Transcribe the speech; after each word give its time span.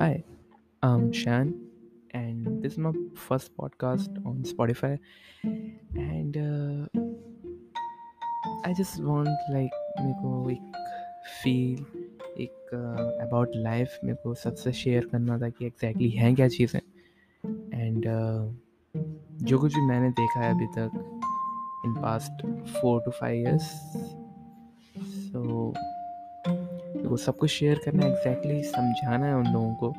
Hi, 0.00 0.24
I'm 0.82 1.12
Shan, 1.12 1.60
and 2.14 2.62
this 2.62 2.72
is 2.72 2.78
my 2.78 2.90
first 3.14 3.54
podcast 3.54 4.08
on 4.24 4.44
Spotify. 4.44 4.98
And 5.94 6.38
uh, 6.38 7.00
I 8.64 8.72
just 8.72 9.02
want 9.02 9.28
like 9.52 9.76
मेरे 9.98 10.14
को 10.22 10.50
एक 10.50 10.72
feel 11.42 11.84
एक 12.44 12.74
about 13.26 13.56
life 13.56 13.98
मेरे 14.04 14.16
को 14.22 14.34
सबसे 14.44 14.72
शेयर 14.72 15.08
करना 15.12 15.38
था 15.38 15.48
कि 15.48 15.66
एग्जैक्टली 15.66 16.08
exactly 16.08 16.22
हैं 16.22 16.34
क्या 16.34 16.48
चीज़ें 16.48 16.80
एंड 17.74 18.06
uh, 18.06 18.48
जो 19.42 19.58
कुछ 19.58 19.74
भी 19.74 19.86
मैंने 19.86 20.10
देखा 20.22 20.40
है 20.40 20.54
अभी 20.54 20.66
तक 20.78 20.90
in 21.86 22.00
past 22.02 22.46
four 22.80 23.02
to 23.04 23.10
five 23.10 23.40
years 23.40 23.70
वो 27.10 27.16
सब 27.16 27.36
कुछ 27.36 27.50
शेयर 27.50 27.80
करना 27.84 28.04
है 28.04 28.10
एग्जैक्टली 28.10 28.62
समझाना 28.64 29.26
है 29.26 29.36
उन 29.36 29.46
लोगों 29.52 29.74
को, 29.74 29.92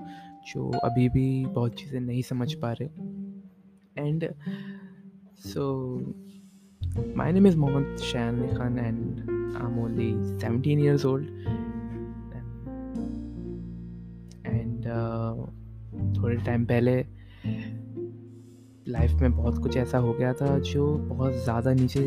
जो 0.48 0.70
अभी 0.80 1.08
भी 1.10 1.46
बहुत 1.46 1.76
चीज़ें 1.76 2.00
नहीं 2.00 2.22
समझ 2.22 2.54
पा 2.54 2.72
रहे। 2.72 4.08
And 4.08 4.26
so 5.46 5.64
my 7.18 7.32
name 7.32 7.48
is 7.48 7.58
Mohammad 7.58 7.98
Shain 8.02 8.48
Khan 8.58 8.78
and 8.80 9.20
I 9.56 9.72
am 9.72 9.80
only 9.80 10.12
seventeen 10.40 10.80
years 10.80 11.06
old 11.06 11.28
and 14.46 14.86
थोड़े 16.18 16.36
टाइम 16.36 16.66
पहले 16.66 16.96
लाइफ 18.88 19.12
में 19.12 19.32
बहुत 19.32 19.58
कुछ 19.64 19.78
ऐसा 19.78 19.98
हो 19.98 20.14
गया 20.14 20.34
था 20.34 20.58
जो 20.60 20.94
बहुत 20.98 21.34
ज़्यादा 21.44 21.74
नीचे 21.74 22.00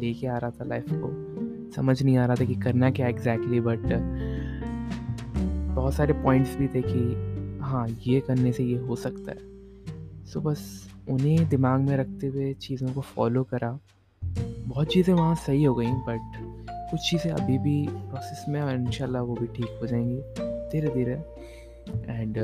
लेके 0.00 0.26
आ 0.26 0.38
रहा 0.38 0.50
था 0.50 0.64
लाइफ 0.64 0.84
को। 0.90 1.08
समझ 1.76 2.02
नहीं 2.02 2.16
आ 2.18 2.26
रहा 2.26 2.36
था 2.36 2.44
कि 2.44 2.54
करना 2.54 2.90
क्या 2.90 3.08
एग्जैक्टली 3.08 3.60
बट 3.60 3.82
बहुत 5.74 5.94
सारे 5.94 6.12
पॉइंट्स 6.12 6.56
भी 6.56 6.68
थे 6.68 6.82
कि 6.86 7.58
हाँ 7.62 7.86
ये 8.06 8.20
करने 8.20 8.52
से 8.52 8.64
ये 8.64 8.78
हो 8.78 8.96
सकता 8.96 9.32
है। 9.32 10.26
सो 10.26 10.40
बस 10.40 10.88
उन्हें 11.08 11.48
दिमाग 11.48 11.80
में 11.80 11.96
रखते 11.96 12.26
हुए 12.26 12.52
चीज़ों 12.54 12.92
को 12.92 13.00
फॉलो 13.00 13.42
करा। 13.44 13.78
बहुत 14.66 14.86
चीज़ें 14.86 15.14
वहाँ 15.14 15.34
सही 15.34 15.64
हो 15.64 15.74
गई 15.74 15.86
बट 15.86 16.32
कुछ 16.90 17.10
चीज़ें 17.10 17.30
अभी 17.32 17.58
भी 17.58 17.86
प्रोसेस 17.88 18.44
में 18.48 18.60
और 18.60 18.74
इंशाल्लाह 18.74 19.22
वो 19.22 19.34
भी 19.34 19.46
ठीक 19.46 19.78
हो 19.82 19.86
जाएँगी 19.86 20.22
धीरे 20.72 20.88
धीरे 20.88 21.14
and 22.12 22.38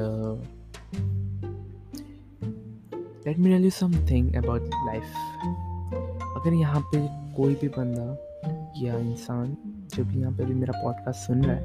let 3.27 3.39
me 3.39 3.51
tell 3.51 3.65
you 3.65 3.71
something 3.71 4.35
about 4.35 4.63
life 4.63 5.03
अगर 6.39 6.53
यहाँ 6.53 6.81
पे 6.95 7.07
कोई 7.37 7.55
भी 7.55 7.69
बंदा 7.69 8.28
या 8.83 8.99
इंसान 8.99 9.57
जो 9.95 10.05
भी 10.05 10.21
यहाँ 10.21 10.33
पे 10.33 10.45
भी 10.45 10.55
मेरा 10.55 10.81
पॉडकास्ट 10.83 11.27
सुन 11.27 11.45
रहा 11.45 11.57
है। 11.57 11.63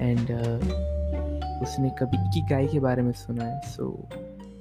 एंड 0.00 0.28
uh, 0.28 1.62
उसने 1.62 1.90
कभी 1.90 2.16
इकिगाई 2.28 2.66
के 2.66 2.80
बारे 2.80 3.02
में 3.02 3.12
सुना 3.12 3.44
है। 3.44 3.60
सो 3.60 4.08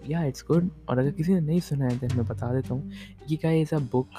या 0.09 0.23
इट्स 0.23 0.45
गुड 0.47 0.69
और 0.89 0.99
अगर 0.99 1.11
किसी 1.11 1.33
ने 1.33 1.39
नहीं 1.39 1.59
सुना 1.59 1.87
है 1.87 1.97
तो 1.99 2.15
मैं 2.15 2.25
बता 2.25 2.53
देता 2.53 2.73
हूँ। 2.73 2.91
इकिगाई 3.23 3.61
इज़ 3.61 3.75
अ 3.75 3.79
बुक 3.79 4.09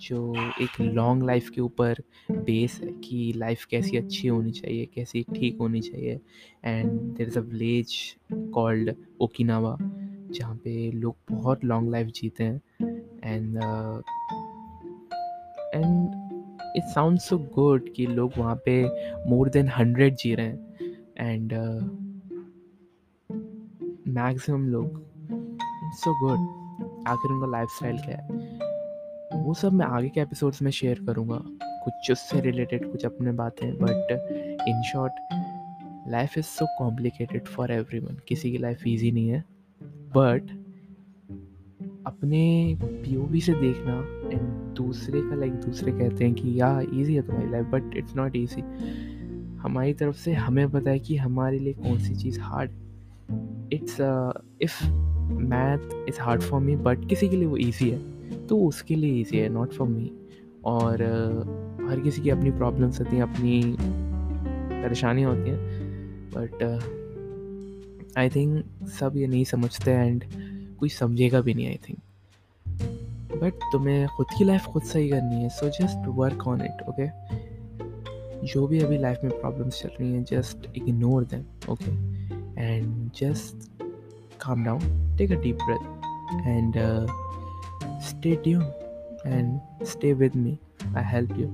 जो 0.00 0.34
एक 0.62 0.80
लॉन्ग 0.80 1.22
लाइफ 1.22 1.48
के 1.50 1.60
ऊपर 1.60 2.02
बेस 2.30 2.80
है 2.84 2.92
कि 2.92 3.32
लाइफ 3.36 3.64
कैसी 3.64 3.96
अच्छी 3.96 4.28
होनी 4.28 4.50
चाहिए 4.50 4.86
कैसी 4.94 5.22
ठीक 5.34 5.58
होनी 5.60 5.80
चाहिए। 5.80 6.20
And 6.64 6.90
there 6.90 7.28
is 7.28 7.38
a 7.38 7.42
village 7.42 7.94
called 8.32 8.94
Okinawa 9.20 9.76
जहाँ 9.80 10.54
पे 10.56 10.90
लोग 10.92 11.16
बहुत 11.30 11.64
लॉन्ग 11.64 11.90
लाइफ 11.90 12.06
जीते 12.06 12.44
हैं। 12.44 12.60
And 13.24 13.56
and 15.74 16.23
it 16.76 16.84
sound 16.84 17.18
so 17.18 17.38
good 17.38 17.92
कि 17.92 18.06
लोग 18.06 18.32
वहाँ 18.38 18.62
पे 18.64 18.84
मोर 19.30 19.48
देन 19.48 19.68
हंड्रेड 19.68 20.14
जी 20.14 20.34
रहे 20.34 20.46
हैं। 20.46 20.74
एंड 21.18 21.52
मैक्सिमम 24.08 24.68
लोग 24.68 25.02
इट्स 25.84 26.04
सो 26.04 26.26
गुड 26.26 27.08
आखिर 27.08 27.32
उनका 27.32 27.46
लाइफ 27.46 27.68
स्टाइल 27.68 27.98
क्या 27.98 28.16
है? 28.16 28.28
वो 29.42 29.54
सब 29.54 29.72
मैं 29.72 29.86
आगे 29.86 30.08
के 30.08 30.20
एपिसोड्स 30.20 30.62
में 30.62 30.70
शेयर 30.70 31.00
करूँगा। 31.06 31.42
कुछ 31.84 32.12
उससे 32.12 32.40
रिलेटेड 32.40 32.92
कुछ 32.92 33.06
अपने 33.06 33.32
बातें 33.32 33.74
but 33.78 34.28
in 34.68 34.82
short 34.82 35.12
life 36.08 36.38
is 36.38 36.44
so 36.44 36.66
complicated 36.78 37.44
for 37.44 37.72
everyone 37.98 38.18
किसी 38.28 38.52
की 38.52 38.58
लाइफ 38.58 38.86
ईजी 38.86 39.12
नहीं 39.12 39.28
है 39.28 39.44
बट 40.16 40.63
अपने 42.24 43.26
पी 43.28 43.40
से 43.40 43.52
देखना 43.52 43.94
एंड 44.30 44.42
दूसरे 44.76 45.20
का 45.20 45.36
लाइक 45.36 45.52
दूसरे 45.54 45.92
कहते 45.92 46.24
हैं 46.24 46.34
कि 46.34 46.52
या 46.60 46.80
ईजी 46.80 47.14
है 47.14 47.22
तुम्हारी 47.22 47.50
life 47.50 47.66
but 47.66 47.96
it's 47.96 48.14
not 48.16 48.36
easy 48.36 48.60
हमारी 49.58 49.92
तरफ़ 49.94 50.16
से 50.16 50.32
हमें 50.34 50.68
पता 50.70 50.90
है 50.90 50.98
कि 50.98 51.16
हमारे 51.16 51.58
लिए 51.58 51.72
कौन 51.72 51.98
सी 51.98 52.14
चीज़ 52.14 52.40
hard 52.40 52.70
it's 53.72 54.00
if 54.62 54.84
math 55.50 56.08
is 56.08 56.20
hard 56.20 56.42
for 56.42 56.60
me 56.60 56.76
but 56.78 57.08
किसी 57.08 57.28
के 57.28 57.36
लिए 57.36 57.46
वो 57.46 57.56
ईजी 57.56 57.90
है 57.90 58.46
तो 58.46 58.58
उसके 58.60 58.94
लिए 58.94 59.20
ईजी 59.20 59.38
है 59.38 59.48
नॉट 59.48 59.72
फॉर 59.72 59.88
मी 59.88 60.10
और 60.64 60.96
uh, 60.96 61.90
हर 61.90 62.00
किसी 62.00 62.22
की 62.22 62.30
अपनी 62.30 62.50
प्रॉब्लम्स 62.52 63.00
होती 63.00 63.16
हैं 63.16 63.22
अपनी 63.22 63.76
परेशानियाँ 64.82 65.34
होती 65.34 65.50
हैं 65.50 66.30
बट 66.30 66.62
आई 68.18 68.30
थिंक 68.30 68.88
सब 69.00 69.16
ये 69.16 69.26
नहीं 69.26 69.44
समझते 69.44 69.90
एंड 69.90 70.24
कोई 70.78 70.88
समझेगा 70.90 71.40
भी 71.40 71.54
नहीं 71.54 71.66
आई 71.66 71.78
थिंक 71.88 71.98
बट 73.40 73.52
तुम्हें 73.72 74.06
खुद 74.08 74.26
की 74.38 74.44
लाइफ 74.44 74.64
खुद 74.64 74.82
सही 74.82 75.08
करनी 75.08 75.42
है 75.42 75.48
so 75.48 75.68
just 75.68 76.08
work 76.08 76.46
on 76.46 76.60
it 76.60 76.82
okay 76.88 77.08
जो 78.46 78.66
भी 78.66 78.80
अभी 78.80 78.98
लाइफ 78.98 79.20
में 79.24 79.40
प्रॉब्लम्स 79.40 79.82
चल 79.82 79.90
रही 80.00 80.12
हैं 80.12 80.24
just 80.24 80.76
ignore 80.76 81.24
them 81.24 81.72
okay 81.72 81.90
and 82.62 83.10
just 83.10 83.70
calm 84.40 84.64
down 84.64 84.80
take 85.16 85.32
a 85.32 85.34
deep 85.34 85.58
breath, 85.58 85.86
and 86.48 86.74
stay 88.00 88.36
stay 88.36 88.62
and 89.26 89.60
stay 89.84 90.12
with 90.12 90.36
me 90.36 90.58
I 90.96 91.04
help 91.04 91.38
you 91.38 91.46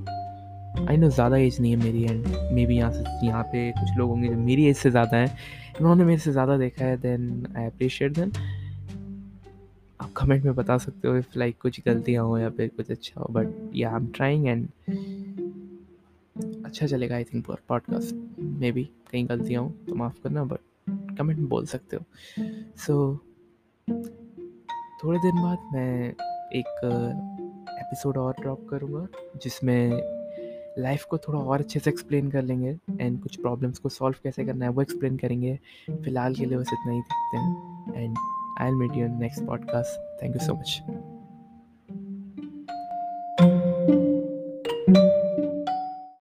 I 0.86 0.96
know 0.96 1.08
ज़्यादा 1.08 1.36
age 1.36 1.60
नहीं 1.60 1.72
है 1.72 1.78
मेरी 1.84 2.02
एंड 2.02 2.26
मे 2.52 2.66
बी 2.66 2.76
यहाँ 2.76 2.92
से 2.92 3.26
यहाँ 3.26 3.42
पे 3.42 3.70
कुछ 3.70 3.96
लोग 3.98 4.10
होंगे 4.10 4.28
जो 4.28 4.36
मेरी 4.36 4.66
एज 4.66 4.76
से 4.76 4.90
ज़्यादा 4.90 5.16
हैं। 5.16 5.36
उन्होंने 5.80 6.04
मेरे 6.04 6.18
से 6.18 6.32
ज़्यादा 6.32 6.56
देखा 6.56 6.84
है 6.84 6.96
देन 6.96 7.46
आई 7.56 7.64
अप्रिशिएट 7.64 8.12
देन 8.12 8.32
आप 10.10 10.16
कमेंट 10.16 10.44
में 10.44 10.54
बता 10.54 10.78
सकते 10.78 11.08
हो 11.08 11.16
इफ़ 11.16 11.38
लाइक 11.38 11.58
कुछ 11.62 11.80
गलतियाँ 11.86 12.24
हो 12.24 12.38
या 12.38 12.50
फिर 12.50 12.68
कुछ 12.68 12.90
अच्छा 12.90 13.20
हो 13.20 13.26
बट 13.30 13.46
या 13.74 13.90
आई 13.90 13.96
एम 13.96 14.06
ट्राइंग 14.06 14.46
एंड 14.46 14.68
अच्छा 16.64 16.86
चलेगा 16.86 17.14
I 17.14 17.24
think 17.24 17.50
podcast 17.50 18.38
may 18.40 18.72
be 18.72 18.84
कहीं 18.84 19.28
गलतियाँ 19.28 19.62
हो 19.62 19.70
तो 19.88 19.94
माफ़ 19.94 20.22
करना 20.22 20.44
बट 20.44 20.58
कमेंट 20.90 21.38
में 21.38 21.48
बोल 21.48 21.66
सकते 21.66 21.96
हो. 21.96 22.02
सो 22.76 23.18
so, 23.18 23.96
थोड़े 25.04 25.18
दिन 25.18 25.42
बाद 25.42 25.58
मैं 25.72 26.08
एक 26.54 26.80
एपिसोड 27.68 28.16
और 28.16 28.34
ड्रॉप 28.40 28.66
करूँगा 28.70 29.08
जिसमें 29.42 29.90
लाइफ 30.78 31.04
को 31.04 31.18
थोड़ा 31.18 31.38
और 31.38 31.60
अच्छे 31.60 31.80
से 31.80 31.90
एक्सप्लेन 31.90 32.30
कर 32.30 32.42
लेंगे 32.42 32.78
एंड 33.00 33.22
कुछ 33.22 33.36
प्रॉब्लम्स 33.36 33.78
को 33.78 33.88
सॉल्व 33.88 34.16
कैसे 34.22 34.44
करना 34.44 34.64
है 34.64 34.70
वो 34.70 34.82
एक्सप्लेन 34.82 35.16
करेंगे. 35.16 35.58
फ़िलहाल 35.90 36.34
के 36.34 36.44
लिए 36.44 36.58
बस 36.58 36.70
इतना 36.72 36.92
ही 36.92 37.00
देखते 37.00 37.36
हैं 37.36 37.84
and 37.94 38.16
I'll 38.60 38.76
meet 38.76 38.94
you 38.94 39.06
in 39.06 39.18
next 39.18 39.40
podcast. 39.46 39.98
Thank 40.18 40.34
you 40.34 40.40
so 40.40 40.54
much. 40.54 40.82